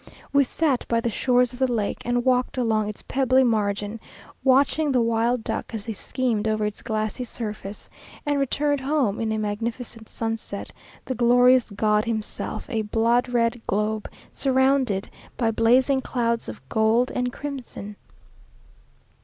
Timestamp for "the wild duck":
4.91-5.75